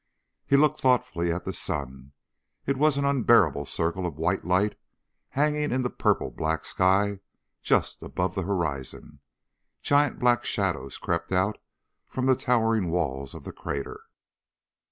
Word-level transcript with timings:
He 0.47 0.57
looked 0.57 0.81
thoughtfully 0.81 1.31
at 1.31 1.45
the 1.45 1.53
sun. 1.53 2.13
It 2.65 2.75
was 2.75 2.97
an 2.97 3.05
unbearable 3.05 3.67
circle 3.67 4.07
of 4.07 4.17
white 4.17 4.43
light 4.43 4.75
hanging 5.29 5.71
in 5.71 5.83
the 5.83 5.91
purple 5.91 6.31
black 6.31 6.65
sky 6.65 7.19
just 7.61 8.01
above 8.01 8.33
the 8.33 8.41
horizon. 8.41 9.19
Giant 9.83 10.17
black 10.17 10.43
shadows 10.43 10.97
crept 10.97 11.31
out 11.31 11.59
from 12.07 12.25
the 12.25 12.35
towering 12.35 12.89
walls 12.89 13.35
of 13.35 13.43
the 13.43 13.53
crater. 13.53 14.01